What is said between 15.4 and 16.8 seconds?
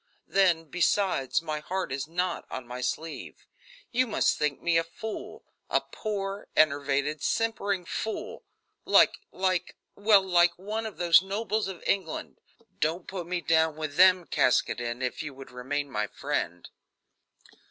remain my friend."